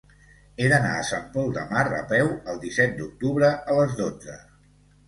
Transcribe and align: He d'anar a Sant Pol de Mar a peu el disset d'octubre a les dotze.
He 0.63 0.69
d'anar 0.71 0.93
a 1.01 1.03
Sant 1.09 1.27
Pol 1.35 1.53
de 1.59 1.67
Mar 1.75 1.85
a 1.99 2.01
peu 2.15 2.33
el 2.55 2.59
disset 2.67 2.99
d'octubre 3.03 3.53
a 3.61 3.79
les 3.83 3.99
dotze. 4.05 4.43